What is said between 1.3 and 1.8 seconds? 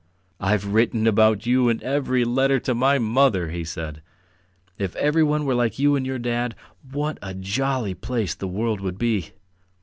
you in